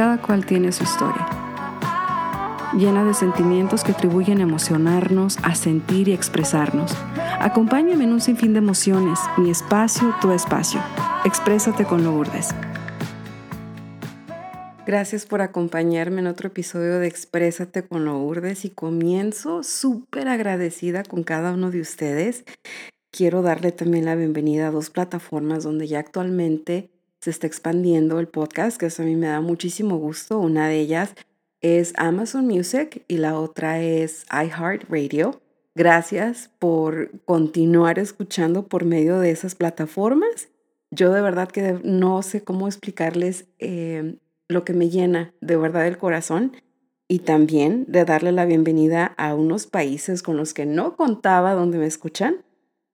[0.00, 1.28] cada cual tiene su historia,
[2.74, 6.96] llena de sentimientos que atribuyen a emocionarnos, a sentir y expresarnos.
[7.38, 10.80] Acompáñame en un sinfín de emociones, mi espacio, tu espacio.
[11.26, 12.48] Exprésate con Lourdes.
[14.86, 21.24] Gracias por acompañarme en otro episodio de Exprésate con Lourdes y comienzo súper agradecida con
[21.24, 22.46] cada uno de ustedes.
[23.10, 26.88] Quiero darle también la bienvenida a dos plataformas donde ya actualmente
[27.20, 30.38] se está expandiendo el podcast, que eso a mí me da muchísimo gusto.
[30.38, 31.14] Una de ellas
[31.60, 35.40] es Amazon Music y la otra es iHeartRadio.
[35.74, 40.48] Gracias por continuar escuchando por medio de esas plataformas.
[40.90, 44.16] Yo de verdad que no sé cómo explicarles eh,
[44.48, 46.56] lo que me llena de verdad el corazón
[47.06, 51.78] y también de darle la bienvenida a unos países con los que no contaba donde
[51.78, 52.44] me escuchan.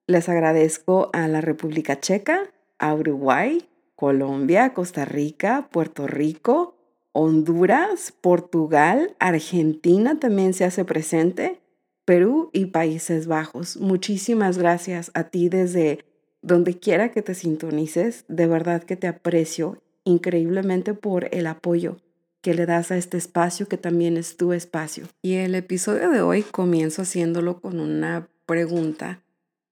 [0.05, 6.75] Les agradezco a la República Checa, a Uruguay, Colombia, Costa Rica, Puerto Rico,
[7.13, 11.59] Honduras, Portugal, Argentina también se hace presente,
[12.05, 13.77] Perú y Países Bajos.
[13.77, 16.05] Muchísimas gracias a ti desde
[16.43, 18.23] donde quiera que te sintonices.
[18.27, 21.97] De verdad que te aprecio increíblemente por el apoyo
[22.41, 25.07] que le das a este espacio que también es tu espacio.
[25.23, 29.23] Y el episodio de hoy comienzo haciéndolo con una pregunta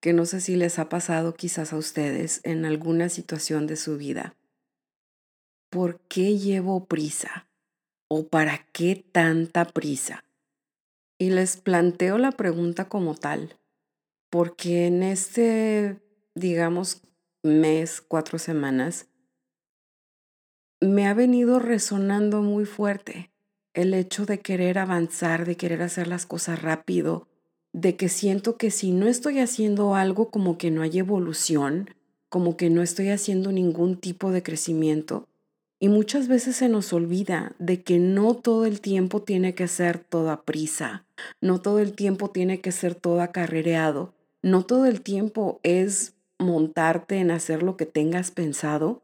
[0.06, 3.98] que no sé si les ha pasado quizás a ustedes en alguna situación de su
[3.98, 4.36] vida.
[5.72, 7.50] ¿Por qué llevo prisa?
[8.08, 10.24] ¿O para qué tanta prisa?
[11.18, 13.58] Y les planteo la pregunta como tal,
[14.30, 16.00] porque en este,
[16.36, 17.02] digamos,
[17.42, 19.08] mes, cuatro semanas,
[20.82, 23.32] me ha venido resonando muy fuerte
[23.74, 27.28] el hecho de querer avanzar, de querer hacer las cosas rápido,
[27.76, 31.90] de que siento que si no estoy haciendo algo como que no hay evolución,
[32.30, 35.28] como que no estoy haciendo ningún tipo de crecimiento.
[35.78, 40.00] Y muchas veces se nos olvida de que no todo el tiempo tiene que ser
[40.00, 41.06] toda prisa,
[41.42, 47.18] no todo el tiempo tiene que ser todo acarreado, no todo el tiempo es montarte
[47.18, 49.02] en hacer lo que tengas pensado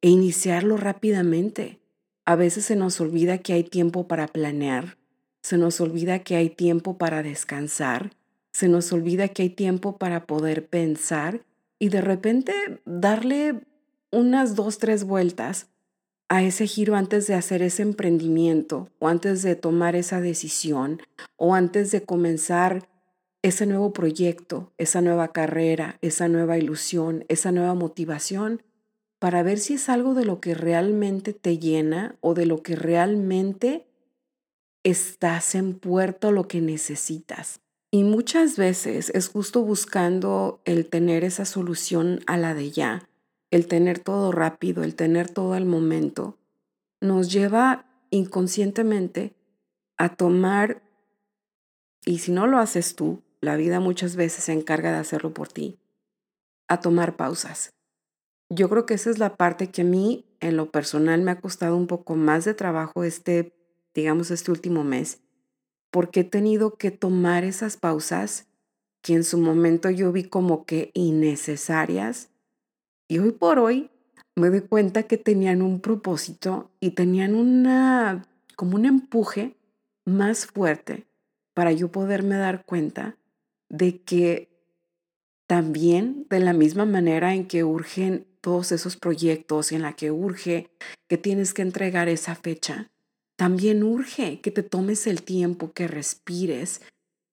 [0.00, 1.80] e iniciarlo rápidamente.
[2.24, 4.96] A veces se nos olvida que hay tiempo para planear,
[5.42, 8.12] se nos olvida que hay tiempo para descansar,
[8.52, 11.42] se nos olvida que hay tiempo para poder pensar
[11.78, 12.52] y de repente
[12.84, 13.64] darle
[14.10, 15.68] unas dos, tres vueltas
[16.28, 21.02] a ese giro antes de hacer ese emprendimiento o antes de tomar esa decisión
[21.36, 22.88] o antes de comenzar
[23.42, 28.62] ese nuevo proyecto, esa nueva carrera, esa nueva ilusión, esa nueva motivación,
[29.18, 32.76] para ver si es algo de lo que realmente te llena o de lo que
[32.76, 33.84] realmente
[34.84, 37.60] estás en puerto lo que necesitas.
[37.90, 43.08] Y muchas veces es justo buscando el tener esa solución a la de ya,
[43.50, 46.38] el tener todo rápido, el tener todo al momento,
[47.00, 49.34] nos lleva inconscientemente
[49.98, 50.82] a tomar,
[52.06, 55.48] y si no lo haces tú, la vida muchas veces se encarga de hacerlo por
[55.48, 55.78] ti,
[56.68, 57.74] a tomar pausas.
[58.48, 61.40] Yo creo que esa es la parte que a mí en lo personal me ha
[61.40, 63.52] costado un poco más de trabajo este
[63.94, 65.20] digamos, este último mes,
[65.90, 68.46] porque he tenido que tomar esas pausas
[69.02, 72.30] que en su momento yo vi como que innecesarias
[73.08, 73.90] y hoy por hoy
[74.36, 78.26] me doy cuenta que tenían un propósito y tenían una
[78.56, 79.56] como un empuje
[80.04, 81.06] más fuerte
[81.54, 83.16] para yo poderme dar cuenta
[83.68, 84.48] de que
[85.46, 90.70] también de la misma manera en que urgen todos esos proyectos, en la que urge
[91.08, 92.90] que tienes que entregar esa fecha,
[93.36, 96.82] también urge que te tomes el tiempo, que respires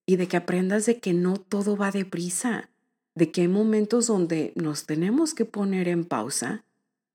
[0.06, 2.70] y de que aprendas de que no todo va deprisa,
[3.14, 6.64] de que hay momentos donde nos tenemos que poner en pausa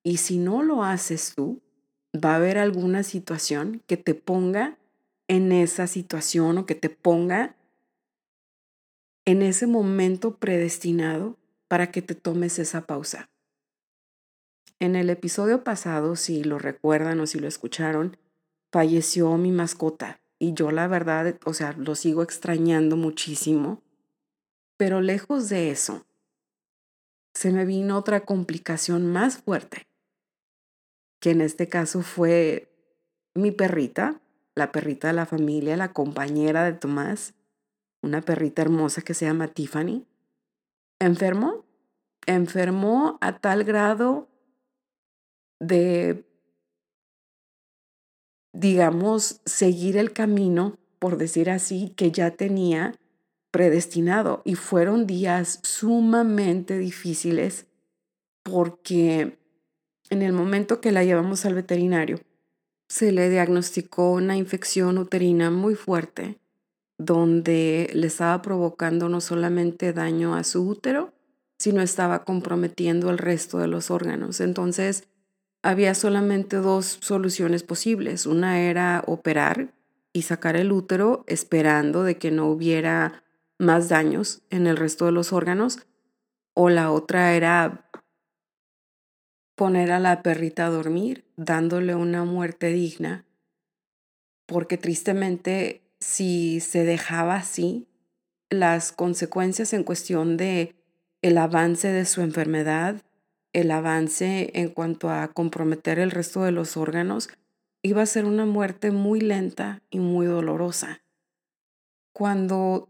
[0.04, 1.62] y si no lo haces tú,
[2.16, 4.78] va a haber alguna situación que te ponga
[5.28, 7.56] en esa situación o que te ponga
[9.26, 11.38] en ese momento predestinado
[11.68, 13.30] para que te tomes esa pausa.
[14.80, 18.18] En el episodio pasado, si lo recuerdan o si lo escucharon,
[18.76, 23.82] falleció mi mascota y yo la verdad, o sea, lo sigo extrañando muchísimo.
[24.76, 26.06] Pero lejos de eso,
[27.34, 29.88] se me vino otra complicación más fuerte,
[31.22, 32.70] que en este caso fue
[33.34, 34.20] mi perrita,
[34.56, 37.34] la perrita de la familia, la compañera de Tomás,
[38.02, 40.06] una perrita hermosa que se llama Tiffany,
[41.00, 41.64] enfermó,
[42.26, 44.28] enfermó a tal grado
[45.62, 46.26] de
[48.56, 52.96] digamos, seguir el camino, por decir así, que ya tenía
[53.52, 54.42] predestinado.
[54.46, 57.68] Y fueron días sumamente difíciles
[58.44, 59.38] porque
[60.10, 62.20] en el momento que la llevamos al veterinario,
[62.88, 66.40] se le diagnosticó una infección uterina muy fuerte,
[66.98, 71.14] donde le estaba provocando no solamente daño a su útero,
[71.58, 74.40] sino estaba comprometiendo el resto de los órganos.
[74.40, 75.08] Entonces,
[75.66, 78.28] había solamente dos soluciones posibles.
[78.28, 79.74] Una era operar
[80.14, 83.24] y sacar el útero esperando de que no hubiera
[83.58, 85.80] más daños en el resto de los órganos.
[86.54, 87.90] O la otra era
[89.56, 93.26] poner a la perrita a dormir, dándole una muerte digna.
[94.46, 97.88] Porque tristemente, si se dejaba así,
[98.52, 100.76] las consecuencias en cuestión de
[101.24, 103.02] el avance de su enfermedad
[103.56, 107.30] el avance en cuanto a comprometer el resto de los órganos
[107.82, 111.02] iba a ser una muerte muy lenta y muy dolorosa.
[112.12, 112.90] Cuando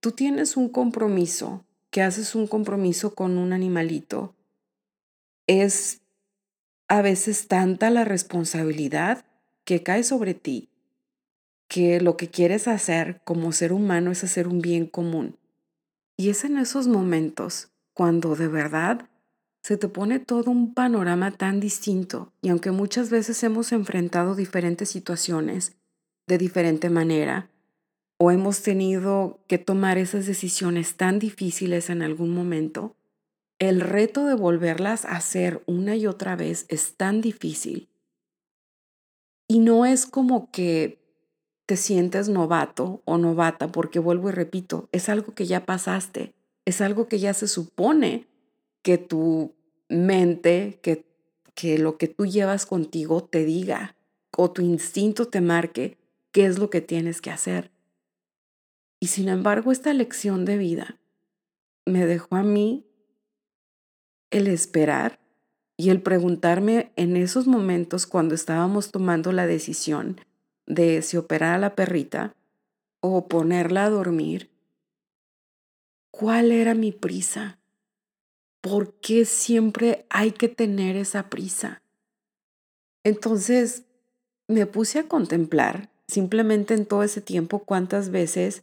[0.00, 4.34] tú tienes un compromiso, que haces un compromiso con un animalito,
[5.46, 6.02] es
[6.88, 9.24] a veces tanta la responsabilidad
[9.64, 10.68] que cae sobre ti
[11.68, 15.38] que lo que quieres hacer como ser humano es hacer un bien común.
[16.18, 19.08] Y es en esos momentos cuando de verdad
[19.62, 24.90] se te pone todo un panorama tan distinto y aunque muchas veces hemos enfrentado diferentes
[24.90, 25.76] situaciones
[26.26, 27.48] de diferente manera
[28.18, 32.96] o hemos tenido que tomar esas decisiones tan difíciles en algún momento,
[33.58, 37.88] el reto de volverlas a hacer una y otra vez es tan difícil.
[39.48, 41.00] Y no es como que
[41.66, 46.32] te sientes novato o novata, porque vuelvo y repito, es algo que ya pasaste,
[46.64, 48.28] es algo que ya se supone
[48.82, 49.54] que tu
[49.88, 51.06] mente, que,
[51.54, 53.96] que lo que tú llevas contigo te diga
[54.36, 55.98] o tu instinto te marque
[56.32, 57.70] qué es lo que tienes que hacer.
[59.00, 61.00] Y sin embargo, esta lección de vida
[61.84, 62.86] me dejó a mí
[64.30, 65.20] el esperar
[65.76, 70.20] y el preguntarme en esos momentos cuando estábamos tomando la decisión
[70.66, 72.34] de si operar a la perrita
[73.00, 74.50] o ponerla a dormir,
[76.10, 77.58] ¿cuál era mi prisa?
[78.62, 81.82] ¿Por qué siempre hay que tener esa prisa?
[83.04, 83.82] Entonces
[84.48, 88.62] me puse a contemplar simplemente en todo ese tiempo cuántas veces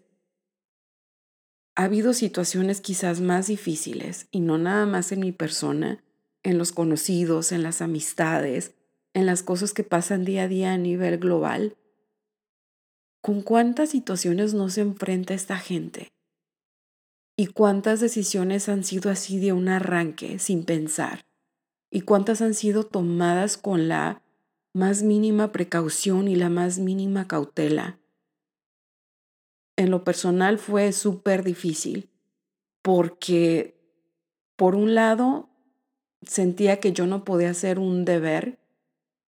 [1.76, 6.04] ha habido situaciones quizás más difíciles y no nada más en mi persona,
[6.44, 8.74] en los conocidos, en las amistades,
[9.14, 11.76] en las cosas que pasan día a día a nivel global.
[13.22, 16.12] ¿Con cuántas situaciones no se enfrenta esta gente?
[17.40, 21.26] ¿Y cuántas decisiones han sido así de un arranque, sin pensar?
[21.90, 24.22] ¿Y cuántas han sido tomadas con la
[24.74, 27.98] más mínima precaución y la más mínima cautela?
[29.78, 32.10] En lo personal fue súper difícil
[32.82, 33.80] porque,
[34.58, 35.48] por un lado,
[36.22, 38.60] sentía que yo no podía hacer un deber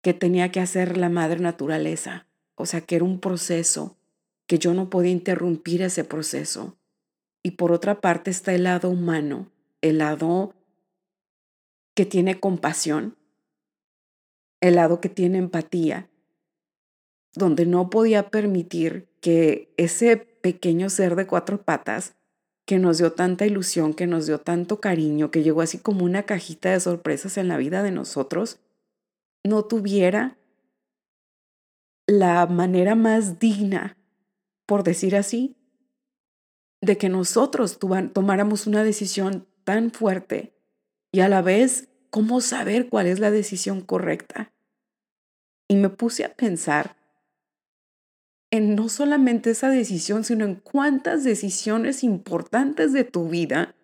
[0.04, 3.98] que tenía que hacer la madre naturaleza, o sea, que era un proceso,
[4.46, 6.78] que yo no podía interrumpir ese proceso
[7.46, 9.52] y por otra parte está el lado humano,
[9.82, 10.56] el lado
[11.94, 13.18] que tiene compasión,
[14.62, 16.10] el lado que tiene empatía,
[17.36, 22.16] donde no podía permitir que ese pequeño ser de cuatro patas,
[22.66, 26.24] que nos dio tanta ilusión, que nos dio tanto cariño, que llegó así como una
[26.24, 28.58] cajita de sorpresas en la vida de nosotros,
[29.44, 30.40] no tuviera
[32.08, 34.00] la manera más digna,
[34.66, 35.56] por decir así,
[36.86, 37.80] de que nosotros
[38.14, 40.54] tomáramos una decisión tan fuerte
[41.12, 44.54] y a la vez cómo saber cuál es la decisión correcta.
[45.68, 46.96] Y me puse a pensar
[48.52, 53.76] en no solamente esa decisión, sino en cuántas decisiones importantes de tu vida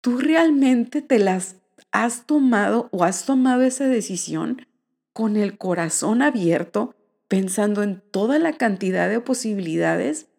[0.00, 1.56] tú realmente te las
[1.92, 4.66] has tomado o has tomado esa decisión
[5.12, 6.94] con el corazón abierto,
[7.28, 10.29] pensando en toda la cantidad de posibilidades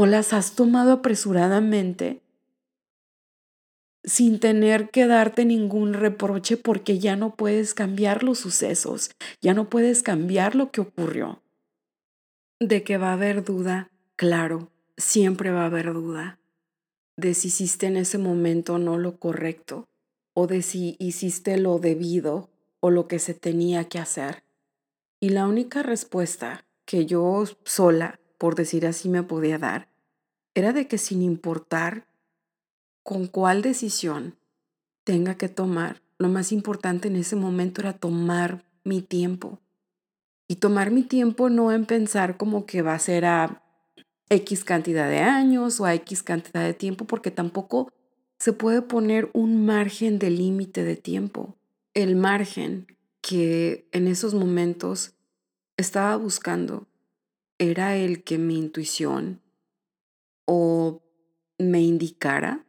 [0.00, 2.22] o las has tomado apresuradamente
[4.04, 9.68] sin tener que darte ningún reproche porque ya no puedes cambiar los sucesos, ya no
[9.68, 11.42] puedes cambiar lo que ocurrió.
[12.60, 16.38] De que va a haber duda, claro, siempre va a haber duda.
[17.16, 19.88] De si hiciste en ese momento no lo correcto,
[20.32, 24.44] o de si hiciste lo debido o lo que se tenía que hacer.
[25.18, 29.87] Y la única respuesta que yo sola por decir así, me podía dar,
[30.58, 32.04] era de que sin importar
[33.04, 34.36] con cuál decisión
[35.04, 39.60] tenga que tomar, lo más importante en ese momento era tomar mi tiempo.
[40.48, 43.62] Y tomar mi tiempo no en pensar como que va a ser a
[44.30, 47.92] X cantidad de años o a X cantidad de tiempo, porque tampoco
[48.40, 51.54] se puede poner un margen de límite de tiempo.
[51.94, 52.88] El margen
[53.20, 55.14] que en esos momentos
[55.76, 56.88] estaba buscando
[57.58, 59.40] era el que mi intuición
[60.50, 61.02] o
[61.58, 62.64] me indicara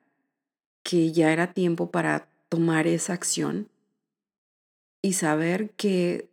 [0.83, 3.69] que ya era tiempo para tomar esa acción
[5.01, 6.29] y saber que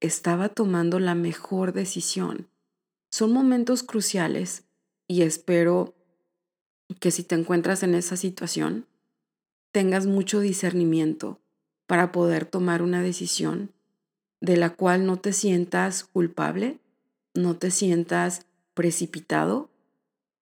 [0.00, 2.48] estaba tomando la mejor decisión.
[3.12, 4.64] Son momentos cruciales
[5.06, 5.94] y espero
[6.98, 8.86] que si te encuentras en esa situación,
[9.70, 11.38] tengas mucho discernimiento
[11.86, 13.72] para poder tomar una decisión
[14.40, 16.80] de la cual no te sientas culpable,
[17.34, 19.70] no te sientas precipitado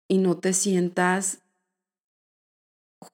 [0.08, 1.42] y no te sientas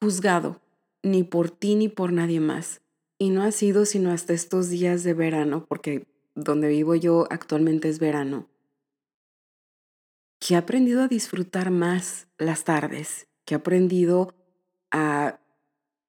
[0.00, 0.60] juzgado
[1.02, 2.80] ni por ti ni por nadie más.
[3.18, 7.88] Y no ha sido sino hasta estos días de verano, porque donde vivo yo actualmente
[7.88, 8.48] es verano,
[10.40, 14.34] que he aprendido a disfrutar más las tardes, que he aprendido
[14.90, 15.40] a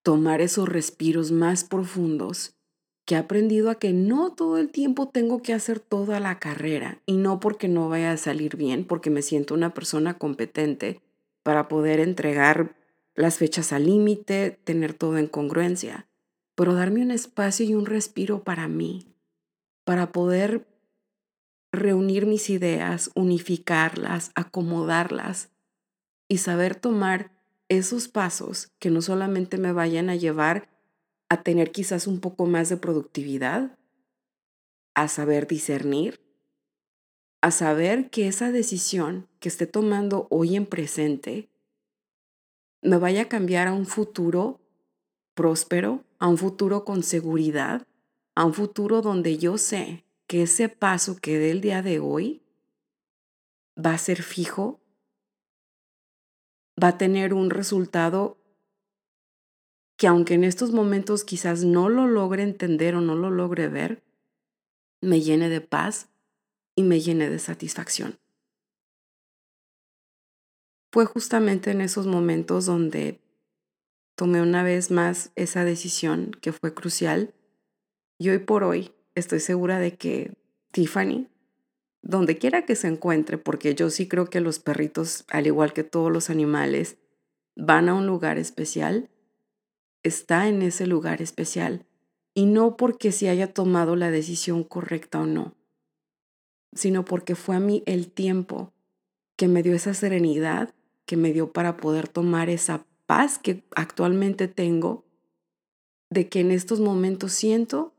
[0.02, 2.56] tomar esos respiros más profundos,
[3.06, 7.00] que he aprendido a que no todo el tiempo tengo que hacer toda la carrera
[7.06, 11.02] y no porque no vaya a salir bien, porque me siento una persona competente
[11.44, 12.76] para poder entregar
[13.14, 16.08] las fechas al límite, tener todo en congruencia,
[16.56, 19.16] pero darme un espacio y un respiro para mí,
[19.84, 20.68] para poder
[21.72, 25.50] reunir mis ideas, unificarlas, acomodarlas
[26.28, 27.32] y saber tomar
[27.70, 30.75] esos pasos que no solamente me vayan a llevar
[31.30, 33.78] a tener quizás un poco más de productividad,
[34.94, 36.22] a saber discernir,
[37.42, 41.50] a saber que esa decisión que esté tomando hoy en presente
[42.82, 44.62] me vaya a cambiar a un futuro
[45.34, 47.88] próspero, a un futuro con seguridad,
[48.36, 52.42] a un futuro donde yo sé que ese paso que dé el día de hoy
[53.78, 54.80] va a ser fijo
[56.82, 58.38] va a tener un resultado
[59.98, 64.04] que aunque en estos momentos quizás no lo logre entender o no lo logre ver,
[65.02, 66.10] me llene de paz
[66.76, 68.20] y me llene de satisfacción.
[70.92, 73.20] Fue justamente en esos momentos donde
[74.16, 77.34] tomé una vez más esa decisión que fue crucial
[78.18, 80.34] y hoy por hoy estoy segura de que
[80.72, 81.28] Tiffany
[82.06, 85.84] donde quiera que se encuentre, porque yo sí creo que los perritos, al igual que
[85.84, 86.98] todos los animales,
[87.56, 89.10] van a un lugar especial,
[90.08, 91.86] está en ese lugar especial.
[92.34, 95.56] Y no porque se haya tomado la decisión correcta o no,
[96.74, 98.74] sino porque fue a mí el tiempo
[99.38, 100.74] que me dio esa serenidad,
[101.06, 105.06] que me dio para poder tomar esa paz que actualmente tengo,
[106.10, 107.94] de que en estos momentos siento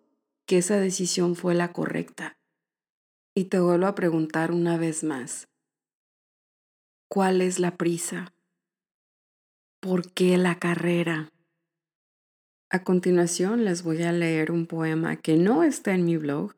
[0.46, 2.38] que esa decisión fue la correcta.
[3.34, 5.48] Y te vuelvo a preguntar una vez más,
[7.08, 8.34] ¿cuál es la prisa?
[9.80, 11.30] ¿Por qué la carrera?
[12.68, 16.54] A continuación les voy a leer un poema que no está en mi blog.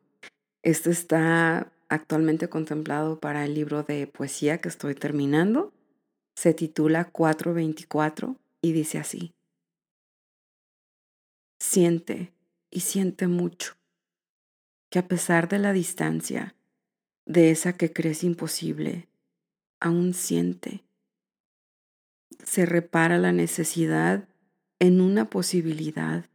[0.63, 5.71] Este está actualmente contemplado para el libro de poesía que estoy terminando.
[6.35, 9.33] Se titula 424 y dice así.
[11.59, 12.33] Siente
[12.71, 13.75] y siente mucho
[14.89, 16.55] que a pesar de la distancia,
[17.27, 19.07] de esa que crees imposible,
[19.79, 20.83] aún siente.
[22.43, 24.28] Se repara la necesidad
[24.79, 26.25] en una posibilidad.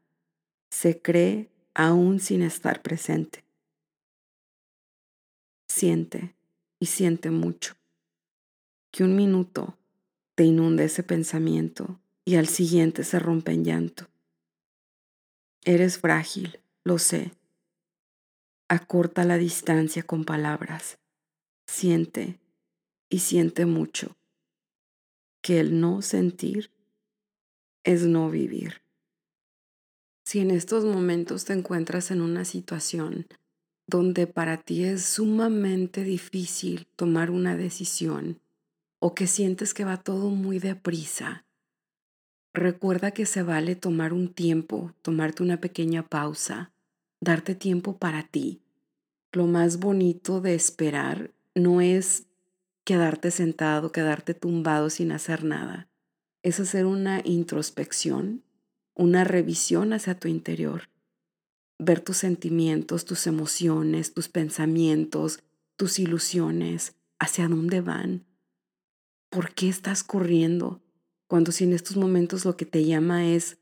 [0.70, 3.44] Se cree aún sin estar presente.
[5.68, 6.34] Siente
[6.78, 7.74] y siente mucho.
[8.90, 9.76] Que un minuto
[10.34, 14.08] te inunde ese pensamiento y al siguiente se rompe en llanto.
[15.64, 17.32] Eres frágil, lo sé
[18.68, 20.98] acorta la distancia con palabras.
[21.66, 22.40] Siente
[23.08, 24.16] y siente mucho
[25.42, 26.70] que el no sentir
[27.84, 28.82] es no vivir.
[30.24, 33.26] Si en estos momentos te encuentras en una situación
[33.86, 38.40] donde para ti es sumamente difícil tomar una decisión
[38.98, 41.44] o que sientes que va todo muy deprisa,
[42.54, 46.72] recuerda que se vale tomar un tiempo, tomarte una pequeña pausa
[47.24, 48.60] darte tiempo para ti.
[49.32, 52.26] Lo más bonito de esperar no es
[52.84, 55.88] quedarte sentado, quedarte tumbado sin hacer nada.
[56.44, 58.44] Es hacer una introspección,
[58.94, 60.90] una revisión hacia tu interior.
[61.78, 65.40] Ver tus sentimientos, tus emociones, tus pensamientos,
[65.76, 68.26] tus ilusiones, hacia dónde van.
[69.30, 70.82] ¿Por qué estás corriendo?
[71.28, 73.56] Cuando si en estos momentos lo que te llama es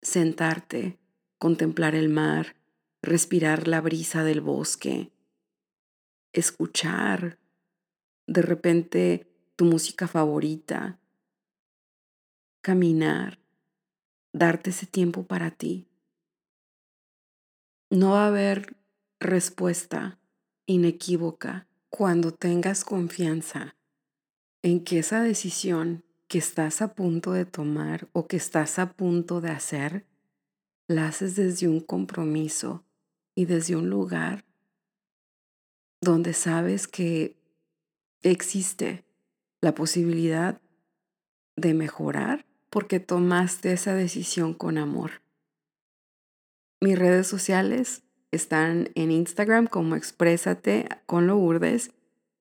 [0.00, 0.98] sentarte,
[1.36, 2.56] contemplar el mar,
[3.02, 5.12] respirar la brisa del bosque,
[6.32, 7.38] escuchar
[8.26, 10.98] de repente tu música favorita,
[12.62, 13.40] caminar,
[14.32, 15.88] darte ese tiempo para ti.
[17.90, 18.76] No va a haber
[19.20, 20.18] respuesta
[20.66, 23.76] inequívoca cuando tengas confianza
[24.62, 29.40] en que esa decisión que estás a punto de tomar o que estás a punto
[29.40, 30.06] de hacer,
[30.88, 32.86] la haces desde un compromiso
[33.34, 34.44] y desde un lugar
[36.00, 37.36] donde sabes que
[38.22, 39.04] existe
[39.60, 40.60] la posibilidad
[41.56, 45.20] de mejorar porque tomaste esa decisión con amor.
[46.80, 51.28] Mis redes sociales están en Instagram como exprésate con